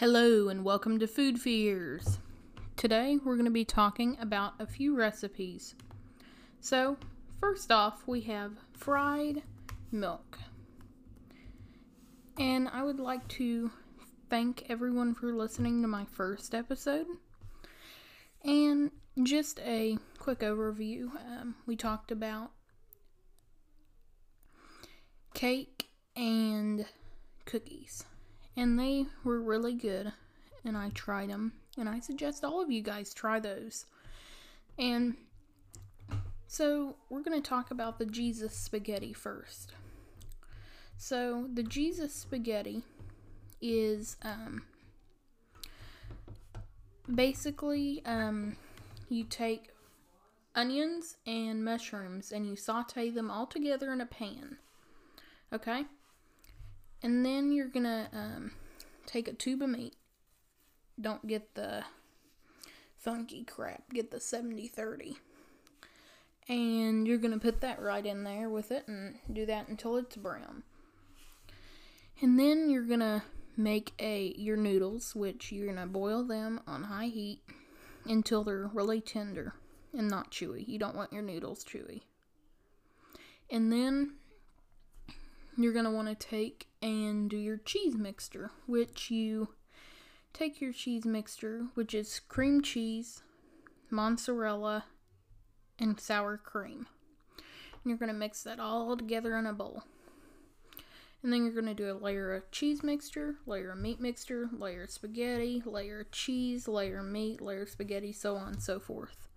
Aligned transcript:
Hello 0.00 0.48
and 0.48 0.64
welcome 0.64 0.98
to 0.98 1.06
Food 1.06 1.38
Fears. 1.38 2.20
Today 2.78 3.18
we're 3.22 3.34
going 3.34 3.44
to 3.44 3.50
be 3.50 3.66
talking 3.66 4.16
about 4.18 4.54
a 4.58 4.64
few 4.64 4.96
recipes. 4.96 5.74
So, 6.58 6.96
first 7.38 7.70
off, 7.70 8.08
we 8.08 8.22
have 8.22 8.52
fried 8.72 9.42
milk. 9.92 10.38
And 12.38 12.66
I 12.68 12.82
would 12.82 12.98
like 12.98 13.28
to 13.28 13.70
thank 14.30 14.64
everyone 14.70 15.12
for 15.12 15.34
listening 15.34 15.82
to 15.82 15.88
my 15.88 16.06
first 16.06 16.54
episode. 16.54 17.06
And 18.42 18.92
just 19.22 19.60
a 19.60 19.98
quick 20.18 20.38
overview 20.38 21.10
um, 21.30 21.56
we 21.66 21.76
talked 21.76 22.10
about 22.10 22.52
cake 25.34 25.90
and 26.16 26.86
cookies 27.44 28.06
and 28.56 28.78
they 28.78 29.06
were 29.24 29.40
really 29.40 29.74
good 29.74 30.12
and 30.64 30.76
I 30.76 30.90
tried 30.90 31.30
them 31.30 31.52
and 31.78 31.88
I 31.88 32.00
suggest 32.00 32.44
all 32.44 32.62
of 32.62 32.70
you 32.70 32.82
guys 32.82 33.14
try 33.14 33.40
those. 33.40 33.86
And 34.78 35.16
so 36.46 36.96
we're 37.08 37.22
going 37.22 37.40
to 37.40 37.48
talk 37.48 37.70
about 37.70 37.98
the 37.98 38.06
Jesus 38.06 38.54
spaghetti 38.54 39.12
first. 39.12 39.72
So 40.96 41.46
the 41.52 41.62
Jesus 41.62 42.14
spaghetti 42.14 42.82
is 43.62 44.16
um, 44.22 44.62
basically 47.14 48.02
um, 48.04 48.56
you 49.08 49.24
take 49.24 49.70
onions 50.54 51.16
and 51.26 51.64
mushrooms 51.64 52.32
and 52.32 52.46
you 52.46 52.56
saute 52.56 53.10
them 53.10 53.30
all 53.30 53.46
together 53.46 53.92
in 53.92 54.00
a 54.00 54.06
pan. 54.06 54.58
Okay? 55.52 55.84
And 57.02 57.24
then 57.24 57.52
you're 57.52 57.68
gonna 57.68 58.08
um, 58.12 58.52
take 59.06 59.28
a 59.28 59.32
tube 59.32 59.62
of 59.62 59.70
meat. 59.70 59.94
Don't 61.00 61.26
get 61.26 61.54
the 61.54 61.84
funky 62.98 63.44
crap, 63.44 63.84
get 63.92 64.10
the 64.10 64.20
70 64.20 64.68
30. 64.68 65.18
And 66.48 67.06
you're 67.06 67.18
gonna 67.18 67.38
put 67.38 67.60
that 67.60 67.80
right 67.80 68.04
in 68.04 68.24
there 68.24 68.50
with 68.50 68.70
it 68.70 68.86
and 68.88 69.16
do 69.32 69.46
that 69.46 69.68
until 69.68 69.96
it's 69.96 70.16
brown. 70.16 70.62
And 72.20 72.38
then 72.38 72.68
you're 72.68 72.82
gonna 72.82 73.24
make 73.56 73.92
a 73.98 74.34
your 74.36 74.56
noodles, 74.56 75.14
which 75.14 75.52
you're 75.52 75.66
gonna 75.66 75.86
boil 75.86 76.22
them 76.22 76.60
on 76.66 76.84
high 76.84 77.06
heat 77.06 77.40
until 78.04 78.44
they're 78.44 78.70
really 78.72 79.00
tender 79.00 79.54
and 79.96 80.08
not 80.08 80.30
chewy. 80.30 80.66
You 80.66 80.78
don't 80.78 80.96
want 80.96 81.12
your 81.12 81.22
noodles 81.22 81.64
chewy. 81.64 82.02
And 83.50 83.72
then 83.72 84.14
you're 85.64 85.72
going 85.72 85.84
to 85.84 85.90
want 85.90 86.08
to 86.08 86.14
take 86.14 86.68
and 86.82 87.28
do 87.28 87.36
your 87.36 87.58
cheese 87.58 87.94
mixture, 87.94 88.50
which 88.66 89.10
you 89.10 89.48
take 90.32 90.60
your 90.60 90.72
cheese 90.72 91.04
mixture, 91.04 91.66
which 91.74 91.94
is 91.94 92.20
cream 92.28 92.62
cheese, 92.62 93.22
mozzarella, 93.90 94.84
and 95.78 95.98
sour 95.98 96.36
cream. 96.36 96.86
And 97.36 97.90
you're 97.90 97.98
going 97.98 98.12
to 98.12 98.14
mix 98.14 98.42
that 98.42 98.60
all 98.60 98.96
together 98.96 99.36
in 99.36 99.46
a 99.46 99.52
bowl. 99.52 99.84
And 101.22 101.32
then 101.32 101.44
you're 101.44 101.52
going 101.52 101.66
to 101.66 101.74
do 101.74 101.90
a 101.90 102.02
layer 102.02 102.34
of 102.34 102.50
cheese 102.50 102.82
mixture, 102.82 103.36
layer 103.44 103.72
of 103.72 103.78
meat 103.78 104.00
mixture, 104.00 104.48
layer 104.56 104.84
of 104.84 104.90
spaghetti, 104.90 105.62
layer 105.66 106.00
of 106.00 106.10
cheese, 106.10 106.66
layer 106.66 107.00
of 107.00 107.06
meat, 107.06 107.42
layer 107.42 107.62
of 107.62 107.68
spaghetti, 107.68 108.12
so 108.12 108.36
on 108.36 108.54
and 108.54 108.62
so 108.62 108.80
forth. 108.80 109.28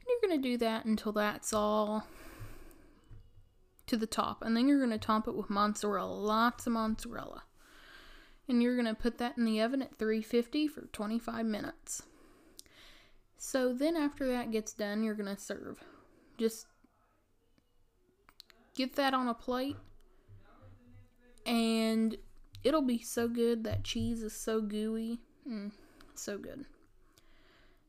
And 0.00 0.06
you're 0.08 0.28
going 0.28 0.42
to 0.42 0.48
do 0.48 0.56
that 0.58 0.84
until 0.84 1.12
that's 1.12 1.52
all 1.52 2.06
to 3.86 3.96
the 3.96 4.06
top. 4.06 4.42
And 4.42 4.56
then 4.56 4.68
you're 4.68 4.78
going 4.78 4.90
to 4.90 4.98
top 4.98 5.28
it 5.28 5.34
with 5.34 5.50
mozzarella, 5.50 6.12
lots 6.12 6.66
of 6.66 6.72
mozzarella. 6.72 7.44
And 8.48 8.62
you're 8.62 8.76
going 8.76 8.86
to 8.86 8.94
put 8.94 9.18
that 9.18 9.38
in 9.38 9.44
the 9.44 9.60
oven 9.60 9.82
at 9.82 9.96
350 9.96 10.68
for 10.68 10.82
25 10.92 11.46
minutes. 11.46 12.02
So 13.36 13.72
then 13.72 13.96
after 13.96 14.26
that 14.26 14.50
gets 14.50 14.72
done, 14.72 15.02
you're 15.02 15.14
going 15.14 15.34
to 15.34 15.40
serve. 15.40 15.82
Just 16.38 16.66
get 18.74 18.94
that 18.96 19.14
on 19.14 19.28
a 19.28 19.34
plate 19.34 19.76
and 21.44 22.16
it'll 22.62 22.82
be 22.82 23.02
so 23.02 23.28
good. 23.28 23.64
That 23.64 23.84
cheese 23.84 24.22
is 24.22 24.34
so 24.34 24.60
gooey. 24.60 25.20
Mm, 25.48 25.72
so 26.14 26.38
good. 26.38 26.64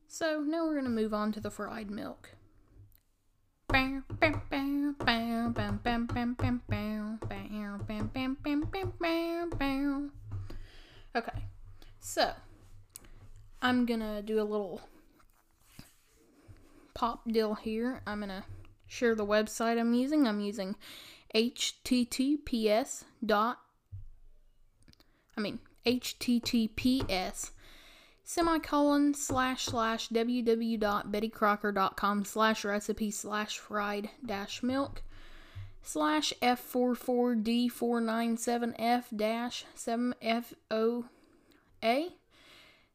So 0.08 0.40
now 0.40 0.64
we're 0.64 0.74
going 0.74 0.84
to 0.84 0.90
move 0.90 1.14
on 1.14 1.32
to 1.32 1.40
the 1.40 1.50
fried 1.50 1.90
milk. 1.90 2.30
Okay, 11.16 11.42
so 11.98 12.30
I'm 13.60 13.84
gonna 13.84 14.22
do 14.22 14.40
a 14.40 14.44
little 14.44 14.80
pop 16.94 17.28
deal 17.28 17.54
here. 17.54 18.00
I'm 18.06 18.20
gonna 18.20 18.44
share 18.86 19.16
the 19.16 19.26
website 19.26 19.80
I'm 19.80 19.92
using. 19.92 20.28
I'm 20.28 20.38
using 20.38 20.76
https 21.34 23.02
dot 23.26 23.58
I 25.36 25.40
mean 25.40 25.58
https 25.84 27.50
semicolon 28.24 29.14
slash 29.14 29.66
slash 29.66 30.08
www.bettycrocker.com 30.08 32.24
slash 32.24 32.64
recipe 32.64 33.10
slash 33.10 33.58
fried 33.58 34.08
dash 34.24 34.62
milk 34.62 35.02
slash 35.82 36.32
F44D497F 36.40 39.04
dash 39.14 39.66
7FOA 39.76 41.04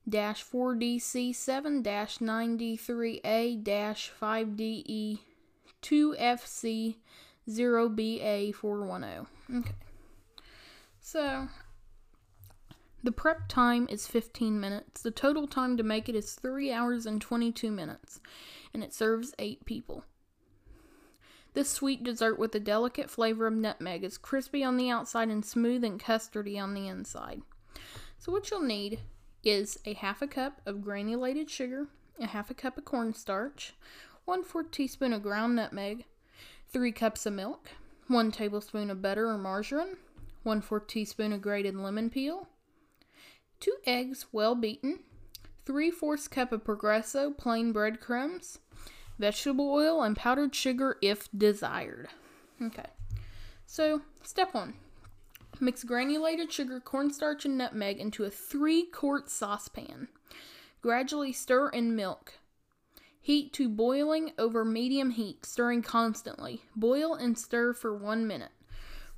dash 0.07 0.45
4DC7 0.45 1.83
dash 1.83 2.17
93A 2.17 3.63
dash 3.63 4.11
5DE 4.19 5.19
2FC 5.81 6.95
0BA410. 7.47 9.27
Okay. 9.55 9.71
So, 10.99 11.47
the 13.03 13.11
prep 13.11 13.47
time 13.47 13.87
is 13.89 14.07
15 14.07 14.59
minutes. 14.59 15.01
The 15.01 15.11
total 15.11 15.47
time 15.47 15.77
to 15.77 15.83
make 15.83 16.09
it 16.09 16.15
is 16.15 16.33
3 16.33 16.71
hours 16.71 17.05
and 17.05 17.21
22 17.21 17.71
minutes, 17.71 18.19
and 18.73 18.83
it 18.83 18.93
serves 18.93 19.33
8 19.39 19.65
people. 19.65 20.03
This 21.53 21.69
sweet 21.69 22.03
dessert 22.03 22.37
with 22.37 22.53
a 22.55 22.59
delicate 22.59 23.09
flavor 23.09 23.47
of 23.47 23.53
nutmeg 23.53 24.03
is 24.03 24.17
crispy 24.17 24.63
on 24.63 24.77
the 24.77 24.89
outside 24.89 25.29
and 25.29 25.43
smooth 25.43 25.83
and 25.83 25.99
custardy 25.99 26.61
on 26.61 26.73
the 26.73 26.87
inside. 26.87 27.41
So, 28.17 28.31
what 28.31 28.51
you'll 28.51 28.61
need 28.61 28.99
is 29.43 29.79
a 29.85 29.93
half 29.93 30.21
a 30.21 30.27
cup 30.27 30.61
of 30.65 30.83
granulated 30.83 31.49
sugar, 31.49 31.87
a 32.19 32.27
half 32.27 32.51
a 32.51 32.53
cup 32.53 32.77
of 32.77 32.85
cornstarch, 32.85 33.73
1 34.25 34.43
4th 34.43 34.71
teaspoon 34.71 35.13
of 35.13 35.23
ground 35.23 35.55
nutmeg, 35.55 36.05
3 36.71 36.91
cups 36.91 37.25
of 37.25 37.33
milk, 37.33 37.69
1 38.07 38.31
tablespoon 38.31 38.89
of 38.89 39.01
butter 39.01 39.27
or 39.27 39.37
margarine, 39.37 39.97
1 40.43 40.61
4th 40.61 40.87
teaspoon 40.87 41.33
of 41.33 41.41
grated 41.41 41.75
lemon 41.75 42.09
peel, 42.09 42.47
2 43.59 43.75
eggs 43.85 44.25
well 44.31 44.55
beaten, 44.55 44.99
3 45.65 45.91
fourths 45.91 46.27
cup 46.27 46.51
of 46.51 46.63
Progresso 46.63 47.31
plain 47.31 47.71
breadcrumbs, 47.71 48.59
vegetable 49.17 49.71
oil, 49.71 50.01
and 50.01 50.15
powdered 50.15 50.55
sugar 50.55 50.97
if 51.01 51.29
desired. 51.35 52.09
Okay, 52.61 52.89
so 53.65 54.01
step 54.23 54.53
one 54.53 54.73
mix 55.59 55.83
granulated 55.83 56.51
sugar, 56.51 56.79
cornstarch, 56.79 57.45
and 57.45 57.57
nutmeg 57.57 57.99
into 57.99 58.23
a 58.23 58.29
3 58.29 58.83
quart 58.85 59.29
saucepan. 59.29 60.07
Gradually 60.81 61.33
stir 61.33 61.69
in 61.69 61.95
milk. 61.95 62.33
Heat 63.21 63.51
to 63.53 63.67
boiling 63.67 64.31
over 64.37 64.63
medium 64.63 65.11
heat, 65.11 65.45
stirring 65.45 65.81
constantly. 65.81 66.61
Boil 66.75 67.13
and 67.13 67.37
stir 67.37 67.73
for 67.73 67.95
one 67.95 68.25
minute. 68.25 68.51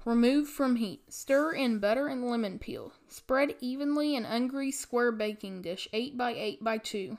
Remove 0.04 0.48
from 0.48 0.78
heat. 0.78 1.02
Stir 1.14 1.54
in 1.54 1.78
butter 1.80 2.08
and 2.08 2.26
lemon 2.28 2.58
peel. 2.58 2.94
Spread 3.08 3.56
evenly 3.60 4.16
in 4.16 4.24
ungreased 4.26 4.80
square 4.80 5.12
baking 5.12 5.62
dish 5.62 5.88
8 5.94 6.18
by 6.18 6.32
8 6.32 6.64
by 6.64 6.78
2 6.80 7.18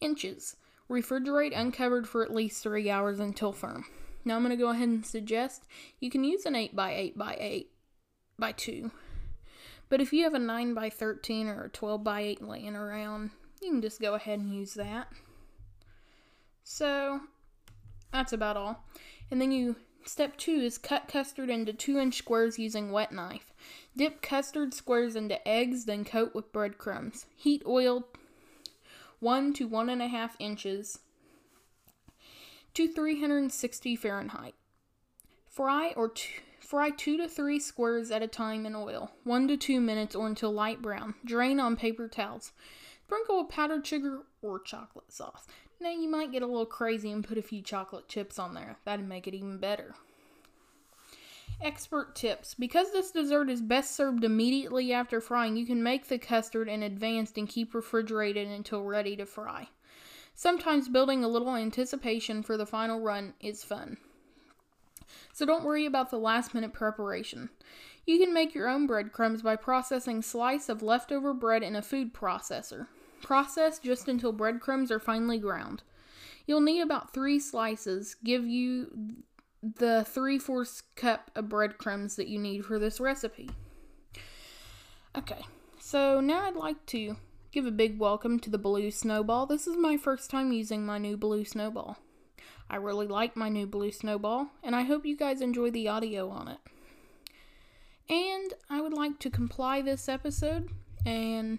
inches. 0.00 0.56
Refrigerate 0.88 1.56
uncovered 1.56 2.08
for 2.08 2.22
at 2.22 2.32
least 2.32 2.62
3 2.62 2.88
hours 2.88 3.18
until 3.18 3.52
firm. 3.52 3.86
Now 4.24 4.36
I'm 4.36 4.42
going 4.42 4.56
to 4.56 4.62
go 4.62 4.70
ahead 4.70 4.88
and 4.88 5.04
suggest 5.04 5.66
you 5.98 6.10
can 6.10 6.22
use 6.22 6.46
an 6.46 6.54
8 6.54 6.76
by 6.76 6.94
8 6.94 7.18
by 7.18 7.36
8 7.40 7.70
by 8.38 8.52
2. 8.52 8.92
But 9.88 10.00
if 10.00 10.12
you 10.12 10.22
have 10.22 10.34
a 10.34 10.38
9 10.38 10.74
by 10.74 10.90
13 10.90 11.48
or 11.48 11.64
a 11.64 11.68
12 11.68 12.04
by 12.04 12.20
8 12.20 12.42
laying 12.42 12.76
around, 12.76 13.30
you 13.60 13.70
can 13.70 13.82
just 13.82 14.00
go 14.00 14.14
ahead 14.14 14.38
and 14.38 14.54
use 14.54 14.74
that. 14.74 15.08
So 16.62 17.20
that's 18.12 18.32
about 18.32 18.56
all. 18.56 18.84
And 19.30 19.40
then 19.40 19.50
you 19.50 19.76
Step 20.04 20.36
2 20.36 20.52
is 20.52 20.78
cut 20.78 21.08
custard 21.08 21.48
into 21.48 21.72
2 21.72 21.98
inch 21.98 22.18
squares 22.18 22.58
using 22.58 22.90
wet 22.90 23.12
knife. 23.12 23.52
Dip 23.96 24.20
custard 24.22 24.74
squares 24.74 25.16
into 25.16 25.46
eggs, 25.46 25.84
then 25.84 26.04
coat 26.04 26.34
with 26.34 26.52
breadcrumbs. 26.52 27.26
Heat 27.36 27.62
oil 27.66 28.06
1 29.20 29.52
to 29.54 29.68
1.5 29.68 30.30
inches 30.38 30.98
to 32.74 32.88
360 32.88 33.96
Fahrenheit. 33.96 34.54
Fry 35.48 35.92
or 35.96 36.08
t- 36.08 36.30
Fry 36.72 36.88
two 36.88 37.18
to 37.18 37.28
three 37.28 37.60
squares 37.60 38.10
at 38.10 38.22
a 38.22 38.26
time 38.26 38.64
in 38.64 38.74
oil, 38.74 39.12
one 39.24 39.46
to 39.48 39.58
two 39.58 39.78
minutes 39.78 40.14
or 40.14 40.26
until 40.26 40.50
light 40.50 40.80
brown. 40.80 41.14
Drain 41.22 41.60
on 41.60 41.76
paper 41.76 42.08
towels. 42.08 42.52
Sprinkle 43.12 43.42
with 43.42 43.50
powdered 43.50 43.86
sugar 43.86 44.22
or 44.40 44.58
chocolate 44.58 45.12
sauce. 45.12 45.46
Now 45.78 45.90
you 45.90 46.08
might 46.08 46.32
get 46.32 46.40
a 46.40 46.46
little 46.46 46.64
crazy 46.64 47.12
and 47.12 47.22
put 47.22 47.36
a 47.36 47.42
few 47.42 47.60
chocolate 47.60 48.08
chips 48.08 48.38
on 48.38 48.54
there. 48.54 48.78
That'd 48.86 49.06
make 49.06 49.28
it 49.28 49.34
even 49.34 49.58
better. 49.58 49.96
Expert 51.60 52.14
tips. 52.14 52.54
Because 52.54 52.90
this 52.90 53.10
dessert 53.10 53.50
is 53.50 53.60
best 53.60 53.94
served 53.94 54.24
immediately 54.24 54.94
after 54.94 55.20
frying, 55.20 55.58
you 55.58 55.66
can 55.66 55.82
make 55.82 56.08
the 56.08 56.16
custard 56.16 56.70
in 56.70 56.82
advance 56.82 57.32
and 57.36 57.46
keep 57.46 57.74
refrigerated 57.74 58.48
until 58.48 58.82
ready 58.82 59.14
to 59.16 59.26
fry. 59.26 59.68
Sometimes 60.34 60.88
building 60.88 61.22
a 61.22 61.28
little 61.28 61.54
anticipation 61.54 62.42
for 62.42 62.56
the 62.56 62.64
final 62.64 62.98
run 62.98 63.34
is 63.40 63.62
fun. 63.62 63.98
So 65.34 65.44
don't 65.44 65.64
worry 65.64 65.84
about 65.84 66.08
the 66.08 66.18
last 66.18 66.54
minute 66.54 66.72
preparation. 66.72 67.50
You 68.06 68.18
can 68.18 68.32
make 68.32 68.54
your 68.54 68.70
own 68.70 68.86
breadcrumbs 68.86 69.42
by 69.42 69.56
processing 69.56 70.22
slice 70.22 70.70
of 70.70 70.82
leftover 70.82 71.34
bread 71.34 71.62
in 71.62 71.76
a 71.76 71.82
food 71.82 72.14
processor. 72.14 72.86
Process 73.22 73.78
just 73.78 74.08
until 74.08 74.32
breadcrumbs 74.32 74.90
are 74.90 75.00
finely 75.00 75.38
ground. 75.38 75.82
You'll 76.46 76.60
need 76.60 76.80
about 76.80 77.14
three 77.14 77.38
slices, 77.38 78.16
give 78.22 78.46
you 78.46 79.14
the 79.62 80.04
three 80.04 80.38
fourths 80.38 80.82
cup 80.96 81.30
of 81.36 81.48
breadcrumbs 81.48 82.16
that 82.16 82.26
you 82.26 82.38
need 82.38 82.64
for 82.64 82.78
this 82.78 82.98
recipe. 82.98 83.48
Okay, 85.16 85.44
so 85.78 86.20
now 86.20 86.42
I'd 86.42 86.56
like 86.56 86.84
to 86.86 87.16
give 87.52 87.64
a 87.64 87.70
big 87.70 87.98
welcome 87.98 88.40
to 88.40 88.50
the 88.50 88.58
Blue 88.58 88.90
Snowball. 88.90 89.46
This 89.46 89.66
is 89.66 89.76
my 89.76 89.96
first 89.96 90.30
time 90.30 90.52
using 90.52 90.84
my 90.84 90.98
new 90.98 91.16
Blue 91.16 91.44
Snowball. 91.44 91.98
I 92.68 92.76
really 92.76 93.06
like 93.06 93.36
my 93.36 93.48
new 93.48 93.66
Blue 93.66 93.92
Snowball, 93.92 94.48
and 94.62 94.74
I 94.74 94.82
hope 94.82 95.06
you 95.06 95.16
guys 95.16 95.40
enjoy 95.40 95.70
the 95.70 95.86
audio 95.86 96.28
on 96.30 96.48
it. 96.48 96.58
And 98.08 98.54
I 98.68 98.80
would 98.80 98.94
like 98.94 99.18
to 99.20 99.30
comply 99.30 99.80
this 99.80 100.08
episode, 100.08 100.70
and 101.06 101.58